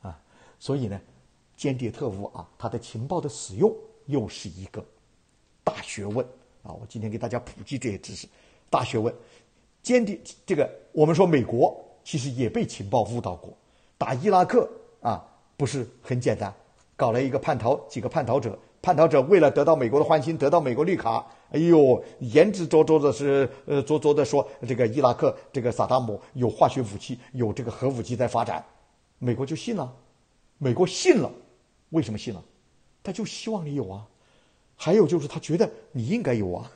[0.00, 0.16] 啊，
[0.60, 1.00] 所以呢，
[1.64, 3.74] 间谍特务啊，他的情报的使用
[4.04, 4.84] 又是一个
[5.62, 6.22] 大学问
[6.62, 6.76] 啊！
[6.78, 8.28] 我今天给大家普及这些知识，
[8.68, 9.14] 大学问。
[9.82, 11.74] 间谍这个，我们说美国
[12.04, 13.50] 其实也被情报误导过。
[13.96, 14.68] 打伊拉克
[15.00, 15.24] 啊，
[15.56, 16.54] 不是很简单，
[16.96, 28.62] 搞了一个叛逃，几个叛逃者，叛逃者为了得到美国的欢心，得到美国绿卡，哎呦，言之凿凿的是，呃，凿凿的说这个伊拉克这个萨达姆有化学武器，有这个核武器在发展，
[29.18, 29.90] 美国就信了，
[30.58, 31.32] 美国信了，
[31.94, 32.44] 为什么信了？
[33.02, 34.06] 他就希望你有啊，
[34.76, 36.70] 还有就是他觉得你应该有啊。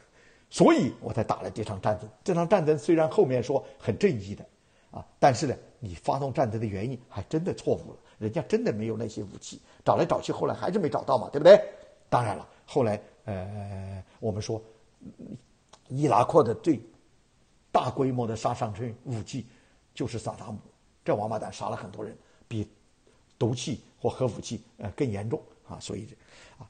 [0.51, 2.09] 所以我才打了这场战争。
[2.23, 4.47] 这场战争虽然后面说很正义的，
[4.93, 7.99] 啊，但是呢，你发动战争的原因还真的错误了。
[8.19, 11.61] 人家真的没有那些武器，找来找去，后来还是没找到嘛，对不对？
[12.09, 14.63] 当然了，后来呃，我们说
[15.89, 16.81] 伊拉克的最
[17.71, 19.47] 大规模的杀伤性武器
[19.93, 20.59] 就是萨达姆，
[21.05, 22.17] 这王八蛋杀了很多人，
[22.49, 22.67] 比
[23.39, 25.79] 毒气或核武器呃更严重啊。
[25.81, 26.09] 所以
[26.59, 26.69] 啊，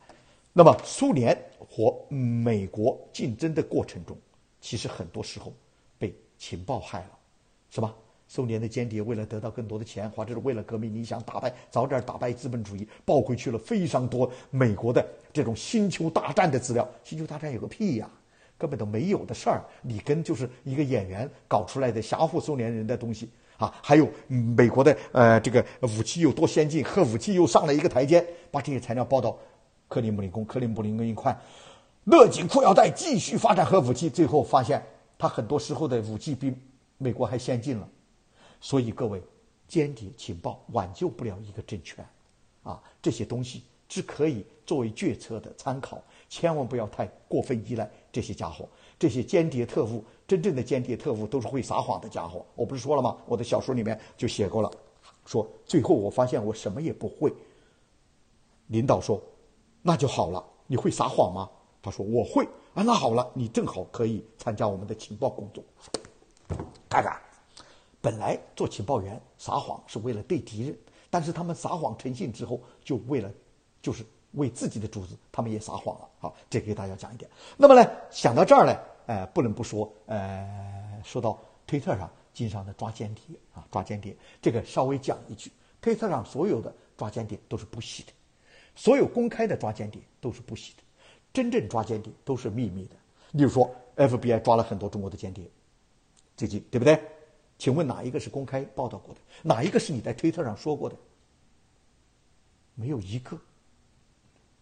[0.53, 1.37] 那么苏联。
[1.71, 4.17] 和美国竞争的过程中，
[4.59, 5.53] 其实很多时候
[5.99, 7.19] 被情报害了，
[7.69, 7.95] 是吧？
[8.27, 16.89] 苏联的间谍为了得到更多的钱，或者是为了革命理想，打败早点打败资本主义，抱回去了非常多美国的这种星球大战的资料。
[17.05, 18.11] 星球大战有个屁呀，
[18.57, 19.63] 根本都没有的事儿。
[19.83, 23.29] 里根就是一个演员搞出来的吓唬苏联人的东西
[23.59, 23.75] 啊！
[23.83, 29.37] 还有美国的呃这个武器有多先进，核武器又上了一个台阶，把这些材料报到。
[29.89, 31.41] 克里姆林宫，克里姆林宫一看，
[32.05, 34.11] 勒紧裤腰带，继续发展核武器。
[34.11, 34.85] 最后发现，
[35.17, 36.55] 他很多时候的武器比
[36.99, 37.89] 美国还先进了。
[38.61, 39.23] 所以各位，
[39.67, 42.07] 间谍情报挽救不了一个政权，
[42.63, 48.69] 啊，这些东西只可以作为决策的参考，千万不要太过分依赖这些家伙。
[48.99, 52.45] 这些间谍特务，真正的间谍特务都是会撒谎的家伙。
[52.55, 53.17] 我不是说了吗？
[53.27, 54.71] 我的小说里面就写过了，
[55.25, 57.33] 说最后我发现我什么也不会。
[58.67, 59.23] 领导说。
[59.81, 61.49] 那就好了，你会撒谎吗？
[61.81, 62.83] 他说我会啊。
[62.83, 65.65] 那好了，你正好可以参加我们的情报工作。
[66.91, 67.17] 看看，
[68.01, 73.33] 本来做情报员撒谎是为了对敌人，但是他们撒谎成性之后，就为了
[73.81, 76.09] 就是为自己的主子，他们也撒谎了。
[76.19, 77.31] 好，这给大家讲一点。
[77.57, 88.13] 那么呢，想到这儿呢，呃，不能不说，呃，说到推特上经常的抓间谍啊，抓间谍，这个稍微讲一句，推特上所有的抓间谍都是不洗的，
[88.75, 90.83] 所有公开的抓间谍都是不洗的，
[91.33, 92.97] 真正抓间谍都是秘密的。
[93.33, 95.51] 例如说，FBI 抓了很多中国的间谍，
[96.37, 97.03] 最近对不对？
[97.59, 99.21] 请问哪一个是公开报道过的？
[99.43, 100.97] 哪一个是你在推特上说过的？
[102.75, 103.37] 没有一个。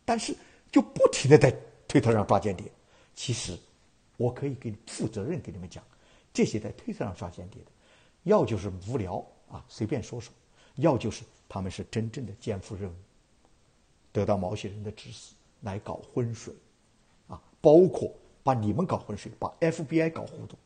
[0.07, 0.35] 但是
[0.73, 1.55] 就不停的在
[1.87, 2.73] 推特上抓间谍。
[3.14, 3.59] 其实，
[4.16, 5.85] 我可以给你负责任给你们讲，
[6.33, 7.71] 这些在推特上抓间谍的，
[8.23, 10.33] 要就是无聊啊，随便说说；
[10.77, 12.95] 要就是他们是真正的肩负任务，
[14.12, 16.55] 得到某些人的指使来搞浑水，
[17.29, 18.11] 啊，包括
[18.42, 20.57] 把你们搞浑水，把 FBI 搞糊涂，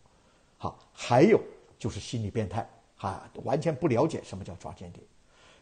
[0.57, 1.41] 好，还有。
[1.81, 5.03] 就是心理变态，啊，完全不了解什么叫抓间谍。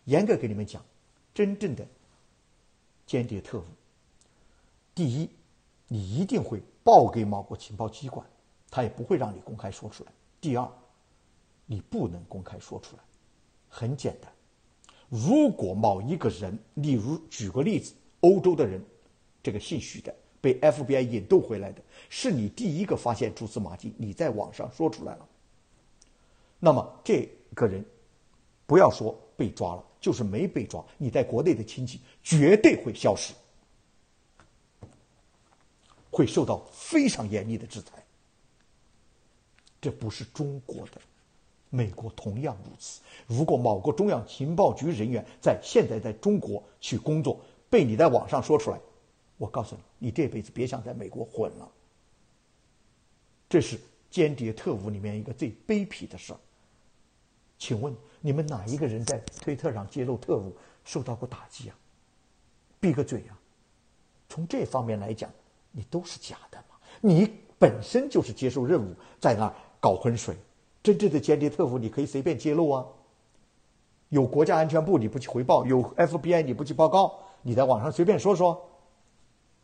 [0.07, 0.85] 严格给你们讲，
[1.33, 1.87] 真正的
[3.09, 3.65] 间谍特务，
[4.95, 5.31] 第一，
[5.87, 8.25] 你一定会报给某个情报机关，
[8.71, 10.13] 他也不会让你公开说出来。
[10.43, 10.71] 第二，
[11.65, 13.03] 你不能公开说出来。
[13.67, 14.31] 很简单，
[15.09, 18.85] 如果某一个人，例如举个例子，欧洲的人，
[19.43, 25.27] 这个姓许的被 FBI 引渡回来的，是你第一个发现蛛丝马迹，你在网上说出来了。
[26.59, 27.83] 那么这个人，
[28.67, 33.35] 不要说被抓了，就是没被抓，你在国内的亲戚绝对会消失，
[36.11, 38.05] 会受到非常严厉的制裁。
[39.81, 41.01] 这不是中国的，
[41.71, 43.01] 美国同样如此。
[43.27, 48.81] 如果某个中央情报局人员在现在在中国去工作，被你在网上说出来，
[49.37, 51.71] 我告诉你，你这辈子别想在美国混了。
[53.49, 53.81] 这是
[54.11, 56.41] 间谍特务里面一个最卑鄙的事儿。
[57.59, 61.77] 请问你们哪一个人在推特上揭露特务受到过打击啊？
[62.81, 63.37] 闭个嘴啊！
[64.29, 65.29] 从这方面来讲，
[65.73, 66.77] 你都是假的嘛！
[67.01, 70.37] 你本身就是接受任务，在那搞浑水。
[70.83, 72.87] 真正的间谍特务，你可以随便揭露啊。
[74.11, 78.65] 有国家安全部你不去回报，有 FBI 你不去报告，你在网上随便说说。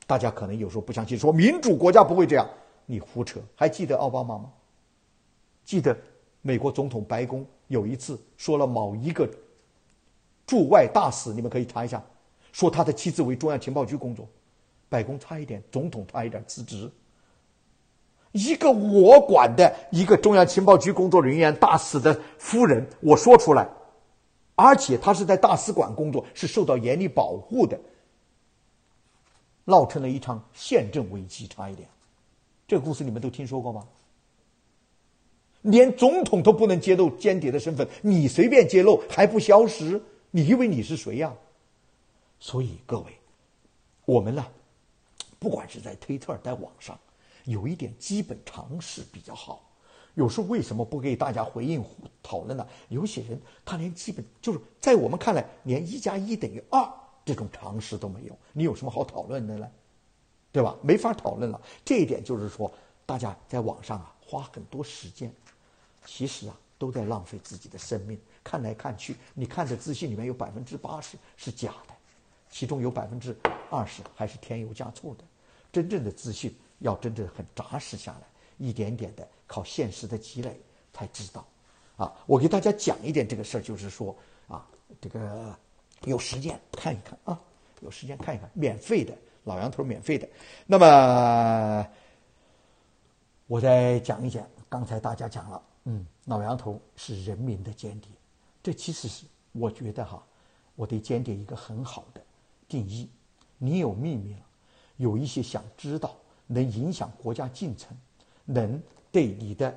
[0.07, 2.47] 大家可能有时候不相信，说民主国家不会这样，
[2.85, 3.41] 你胡扯。
[3.55, 4.53] 还记得奥巴马吗？
[5.65, 5.97] 记得
[6.43, 7.47] 美国总统白宫？
[7.69, 9.29] 有一次说了某一个
[10.47, 12.03] 驻外大使，你们可以查一下，
[12.53, 14.29] 说他的妻子为中央情报局工作，
[14.89, 16.91] 白宫差一点，总统差一点辞职。
[18.33, 23.69] 一个我管的一个中央情报局工作人员大使的夫人，我说出来，
[24.57, 27.79] 而且他是在大使馆工作，是受到严厉保护的，
[29.65, 31.89] 闹成了一场宪政危机，差一点。
[32.67, 33.87] 这个故事你们都听说过吗？
[35.65, 40.01] 连总统都不能揭露间谍的身份，你随便揭露还不消失？
[40.31, 41.33] 你以为你是谁呀？
[42.39, 43.07] 所以各位，
[44.05, 44.45] 我们呢，
[45.39, 46.99] 不管是在推特、在网上，
[47.45, 49.63] 有一点基本常识比较好。
[50.15, 51.83] 有时候为什么不给大家回应
[52.23, 52.67] 讨论呢？
[52.89, 56.87] 有些人他连基本就是在我们看来，连一加一等于二
[57.25, 59.69] 这种常识都没有，你有什么好讨论的呢？
[60.53, 60.77] 对吧？
[60.83, 61.61] 没法讨论了。
[61.85, 62.71] 这一点就是说，
[63.07, 65.33] 大家在网上啊，花很多时间。
[66.05, 68.19] 其实啊，都在浪费自己的生命。
[68.43, 71.95] 看来看去，你看的资讯里面有百分之八十是假的，
[72.51, 73.35] 其中有百分之
[73.71, 75.25] 二十还是添油加醋的。
[75.73, 80.61] 真正的资讯要真正很扎实下来，一点点的靠现实的积累
[80.93, 81.47] 才知道。
[81.97, 84.15] 啊，我给大家讲一点这个事儿，就是说
[84.47, 84.67] 啊，
[85.01, 85.57] 这个
[86.05, 87.41] 有时间看一看啊，
[87.81, 90.29] 有时间看一看，免费的老杨头免费的。
[90.67, 91.89] 那么
[93.47, 95.63] 我再讲一讲，刚才大家讲了。
[95.85, 98.11] 嗯，老杨头是人民的间谍，
[98.63, 100.25] 这其实是我觉得哈，
[100.75, 102.23] 我对间谍一个很好的
[102.67, 103.09] 定义。
[103.59, 104.41] 你有秘密了，
[104.97, 106.17] 有一些想知道，
[106.47, 107.97] 能影响国家进程，
[108.45, 109.75] 能对你的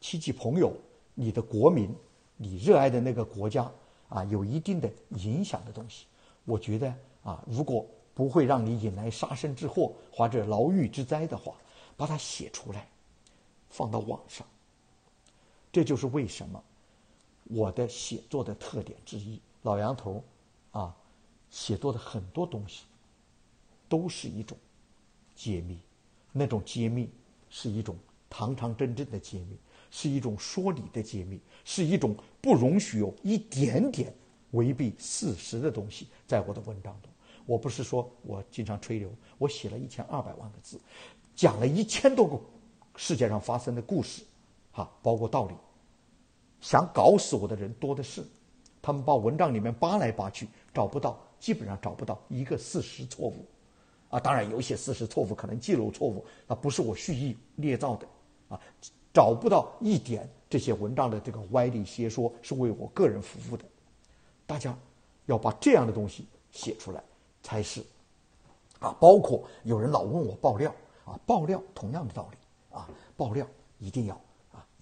[0.00, 0.72] 亲戚朋友、
[1.14, 1.94] 你的国民、
[2.36, 3.70] 你热爱的那个国家
[4.08, 6.06] 啊，有一定的影响的东西，
[6.44, 11.54] 我觉得啊，如果不会让你引来杀身之祸或者牢狱之灾的话，
[11.96, 12.88] 把它写出来，
[13.68, 14.46] 放到网上。
[15.72, 16.62] 这就是为什么
[17.44, 19.40] 我的写作的特点之一。
[19.62, 20.24] 老杨头
[20.72, 20.96] 啊，
[21.50, 22.84] 写作的很多东西
[23.88, 24.56] 都是一种
[25.34, 25.78] 揭秘，
[26.32, 27.10] 那种揭秘
[27.48, 27.96] 是一种
[28.28, 29.58] 堂堂正正的揭秘，
[29.90, 34.14] 是一种说理的揭秘，是一种不容许有一点点
[34.52, 37.10] 违背事实的东西在我的文章中。
[37.46, 40.80] 我不是说我经常吹牛，我写了一千二百万个字，
[41.34, 42.40] 讲了一千多个
[42.96, 44.22] 世界上发生的故事。
[44.80, 45.54] 啊，包括道理，
[46.60, 48.24] 想搞死我的人多的是，
[48.80, 53.44] 他们把文章里面扒来扒去，找不到基本上找不到一个事实错误，
[54.08, 58.06] 啊，当然有些事实错误可能记录错误，那不是我蓄意捏造的，
[58.48, 58.58] 啊，
[59.12, 63.64] 找不到一点这些文章的这个歪理邪说是为我个人服务的，
[64.46, 64.74] 大家
[65.26, 67.04] 要把这样的东西写出来
[67.42, 67.84] 才是，
[68.78, 70.74] 啊，包括有人老问我爆料，
[71.04, 72.38] 啊，爆料同样的道理，
[72.76, 73.46] 啊，爆料
[73.78, 74.20] 一定要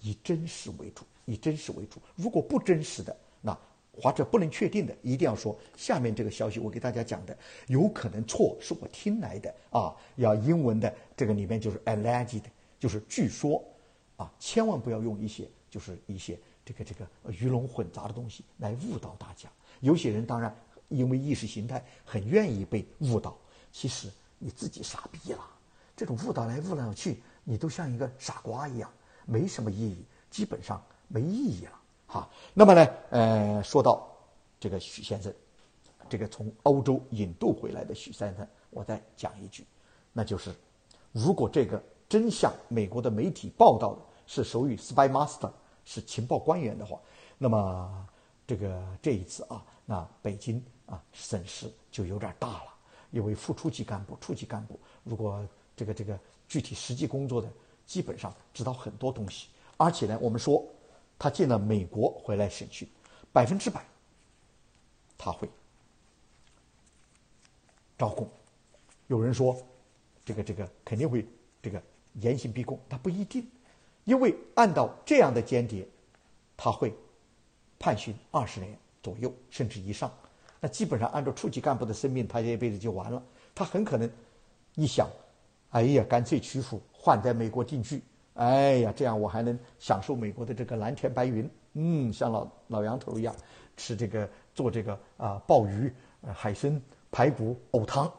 [0.01, 1.03] 以真实为主。
[1.25, 3.55] 以真实为主，如果不真实的，那
[3.93, 7.37] 或者不能确定的，一定要说下面这个消息我给大家讲的，
[7.67, 12.41] 有可能错是我听来的啊，要英文的这个里面就是 alleged，
[12.79, 13.63] 就是据说
[14.17, 16.35] 啊，千万不要用一些就是一些
[16.65, 19.47] 这个这个鱼龙混杂的东西来误导大家。
[19.81, 20.51] 有些人当然
[20.87, 23.37] 因为意识形态很愿意被误导，
[23.71, 25.45] 其实你自己傻逼了，
[25.95, 28.91] 这种误导来误导去，你都像一个傻瓜一样，
[29.29, 30.81] 没什么意义，基本上。
[31.11, 31.71] 没意义了，
[32.05, 32.29] 哈。
[32.53, 34.07] 那么呢，呃，说到
[34.59, 35.33] 这个许先生，
[36.07, 39.65] 这个从欧洲引渡回来的许先生，我再讲一句，
[40.13, 40.53] 那就是，
[41.11, 45.51] 如果这个真相美国的媒体报道的是属于 spy master
[45.83, 46.99] 是情报官员的话，
[47.39, 48.07] 那么
[48.45, 52.73] 这个这一次啊，那北京啊损失就有点大了，
[53.09, 55.43] 因为副处级干部、处级干部，如果
[55.75, 57.49] 这个这个具体实际工作的，
[57.89, 60.63] 基本上知道很多东西，而且呢，我们说。
[61.21, 62.87] 他进了美国回来审讯，
[63.33, 63.85] 百分之百
[65.17, 65.49] 他会
[67.97, 68.25] 招供。
[69.07, 69.61] 有人说，
[70.23, 71.27] 这个这个肯定会
[71.61, 71.83] 这个
[72.21, 73.45] 严刑逼供，他不一定，
[74.05, 75.85] 因为按照这样的间谍，
[76.55, 76.95] 他会
[77.77, 80.09] 判刑二十年左右甚至以上。
[80.61, 83.21] 那基本上按照处级干部的生命，他这一辈子就完了。
[83.53, 84.09] 他很可能
[84.75, 85.05] 一想，
[85.71, 88.03] 哎呀，干脆屈服，换在美国定居。
[88.33, 93.35] 哎呀，这样我还能享受美国的这个蓝天白云，嗯，像老老杨头一样
[93.75, 95.93] 吃这个做这个啊鲍鱼、
[96.33, 96.81] 海参、
[97.11, 98.09] 排骨藕汤，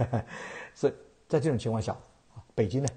[0.74, 0.92] 所以
[1.28, 1.96] 在这种情况下，
[2.54, 2.88] 北京呢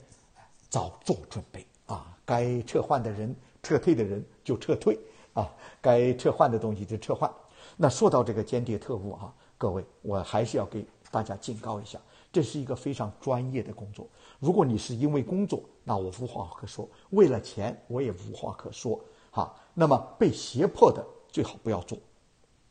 [0.69, 4.97] 早做准备啊，该撤换的人、撤退的人就撤退
[5.33, 5.51] 啊，
[5.81, 7.29] 该撤换的东西就撤换。
[7.75, 11.99] 那说到这个间谍特务啊，各位，我还是要给大家警告一下，
[12.33, 14.05] 这是一个非常专业的工作。
[14.39, 18.99] 如果你是因为工作，那我无话可说；为了钱，我也无话可说。
[19.29, 21.97] 哈，那么被胁迫的最好不要做，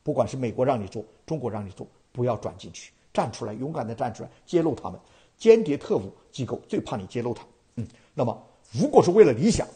[0.03, 5.01] 不管是美国让你做，中国让你做，不要转进去，站出来，勇敢的站出来，揭露他们。
[5.39, 7.45] 间谍特务机构最怕你揭露他。
[7.77, 9.67] 嗯，那么如果是为了理想，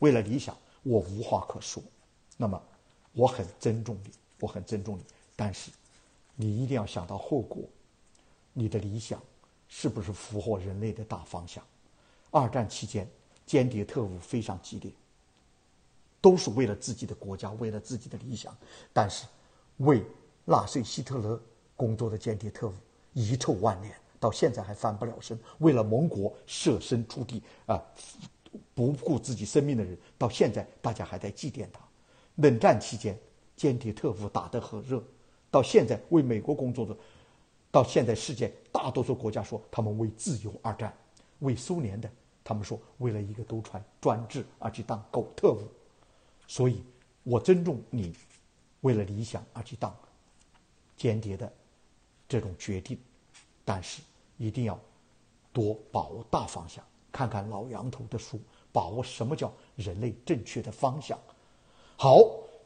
[0.00, 1.82] 为了理想，我无话可说。
[2.36, 2.60] 那么
[3.12, 5.02] 我很尊重你，我很尊重你，
[5.34, 5.70] 但是
[6.36, 7.62] 你一定要想到后果，
[8.58, 9.22] 你的理想。
[9.70, 11.62] 是不是符合人类的大方向？
[12.30, 13.06] 二战期间，
[13.44, 14.90] 间谍特务非常激烈，
[16.22, 18.56] 都是为了自己的国家，为了自己的理想。
[18.94, 19.26] 但是，
[19.76, 20.02] 为
[20.46, 21.38] 纳粹希特勒
[21.76, 22.72] 工作的间谍特务
[23.12, 25.38] 遗臭万年，到现在还翻不了身。
[25.58, 27.78] 为了盟国舍身出地啊，
[28.74, 31.80] 不顾自己生命的人，到现在大家还在祭奠他。
[32.36, 33.18] 冷战期间，
[33.54, 35.04] 间谍特务打得很热，
[35.50, 36.96] 到现在为美国工作的。
[37.78, 40.92] 到现在，世界大多数国家说他们为自由而战，
[41.38, 42.10] 为苏联的
[42.42, 45.62] 他们说为了一个独裁专制而去当狗特务，
[46.48, 46.82] 所以
[47.22, 48.12] 我尊重你
[48.80, 49.96] 为了理想而去当
[50.96, 51.52] 间谍的
[52.28, 52.98] 这种决定，
[53.64, 54.02] 但是
[54.38, 54.76] 一定要
[55.52, 58.40] 多把握大方向，看看老杨头的书，
[58.72, 61.16] 把握什么叫人类正确的方向。
[61.96, 62.18] 好，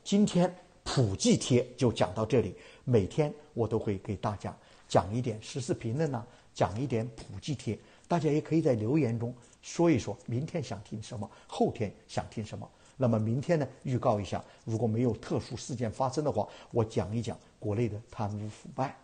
[0.03, 4.57] 今天普济贴就讲到这里，每天我都会给大家。
[4.93, 6.23] 讲一点时事评论呢，
[6.53, 12.71] 讲一点普及贴，大家也可以在留言中说一说，明天想听什么，后天想听什么。
[12.99, 18.95] 那么明天呢，预告一下，如果没有特殊事件发生的话，我讲一讲国内的贪污腐败，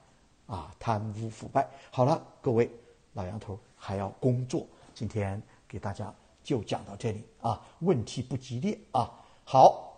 [0.47, 1.67] 啊，贪污腐败。
[1.91, 2.71] 好了，各位
[3.15, 6.15] 老杨头还要工作，今天给大家
[6.45, 9.11] 就讲到这里啊，问题不激烈啊。
[9.43, 9.97] 好，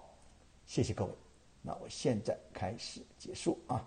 [0.68, 1.10] 谢谢各位，
[1.62, 3.84] 那我现在开始结束啊。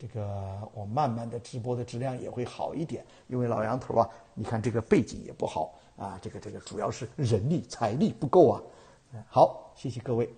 [0.00, 8.62] 这个我慢慢的直播的质量也会好一点，因为老杨头啊，你看这个背景也不好啊，这个这个主要是人力财力不够啊。
[9.28, 10.32] 好，谢谢各位。